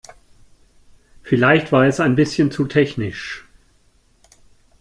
Vielleicht 1.21 1.71
war 1.71 1.85
es 1.85 1.99
ein 1.99 2.15
bisschen 2.15 2.49
zu 2.49 2.65
technisch. 2.65 3.45